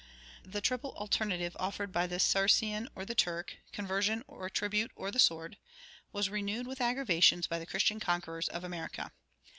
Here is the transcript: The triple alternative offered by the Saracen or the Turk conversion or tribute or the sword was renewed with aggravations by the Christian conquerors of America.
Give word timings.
The 0.43 0.61
triple 0.61 0.95
alternative 0.95 1.55
offered 1.59 1.91
by 1.91 2.07
the 2.07 2.19
Saracen 2.19 2.89
or 2.95 3.05
the 3.05 3.13
Turk 3.13 3.57
conversion 3.71 4.23
or 4.27 4.49
tribute 4.49 4.89
or 4.95 5.11
the 5.11 5.19
sword 5.19 5.57
was 6.11 6.27
renewed 6.27 6.65
with 6.65 6.81
aggravations 6.81 7.45
by 7.45 7.59
the 7.59 7.67
Christian 7.67 7.99
conquerors 7.99 8.47
of 8.49 8.63
America. 8.63 9.11